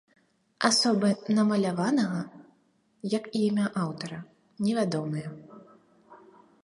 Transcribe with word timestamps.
Асоба 0.69 1.09
намаляванага, 1.39 2.21
як 3.17 3.29
і 3.41 3.45
імя 3.51 3.67
аўтара, 3.83 4.19
невядомыя. 4.67 5.29